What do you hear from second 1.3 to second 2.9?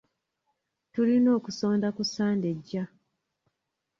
okusonda ku Sande ejja.